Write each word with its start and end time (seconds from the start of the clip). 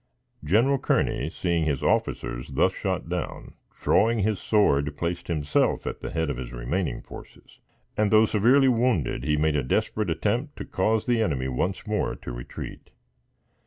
General 0.43 0.79
Kearney, 0.79 1.29
seeing 1.29 1.65
his 1.65 1.83
officers 1.83 2.53
thus 2.53 2.73
shot 2.73 3.07
down, 3.07 3.53
drawing 3.71 4.21
his 4.23 4.39
sword, 4.39 4.97
placed 4.97 5.27
himself 5.27 5.85
at 5.85 5.99
the 5.99 6.09
head 6.09 6.27
of 6.31 6.37
his 6.37 6.51
remaining 6.51 7.03
forces; 7.03 7.59
and, 7.95 8.09
though 8.09 8.25
severely 8.25 8.67
wounded, 8.67 9.23
he 9.23 9.37
made 9.37 9.55
a 9.55 9.61
desperate 9.61 10.09
attempt 10.09 10.55
to 10.55 10.65
cause 10.65 11.05
the 11.05 11.21
enemy, 11.21 11.47
once 11.47 11.85
more, 11.85 12.15
to 12.15 12.31
retreat. 12.31 12.89